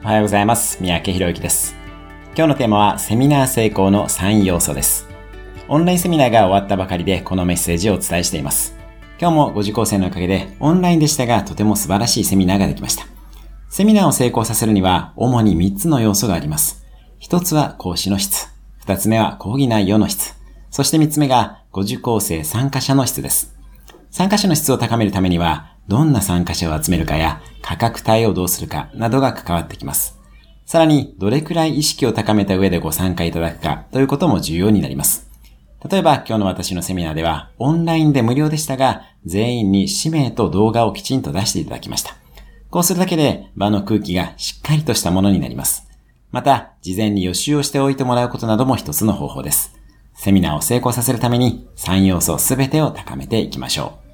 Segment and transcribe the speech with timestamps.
[0.00, 0.80] おはようございます。
[0.80, 1.74] 三宅博之です。
[2.36, 5.08] 今日のテーマはセミナー成功の3要素です。
[5.66, 8.76] オンラインセミナーが終わったばかりでこのメッセージをお伝えしています。
[9.20, 13.06] 今日もご受講生のおかげでオンラインでしたがとても素晴らしいセミナーができました。
[13.70, 16.86] セミナーを成功させるには主に3つの要素があります。
[17.20, 18.54] 1つは講師の質。
[18.86, 20.36] 2つ目は講義内容の質。
[20.70, 23.56] そして3つ目がご受講生参加者の質です。
[24.12, 30.18] 参加者の質を高めるためにはどんな参加者を集めるかや価格帯をどうするかなどが関わってきます。
[30.66, 35.30] さらに、どれくらい意識を高めた上でご参加いただくかということも重要になります。
[35.90, 42.16] 例えば、今日の私のセミナーでは、オンラインで無料でしたが、全員に氏名と動画をきちんと出していただきました。
[42.68, 45.88] こうするだけで、場の空気がしっかりとしたものになります。
[46.32, 49.74] また、事前に予習をしておいてもらうことなども一つの方法です。
[50.14, 54.07] セミナーを成功させるために、3要素すべてを高めていきましょう。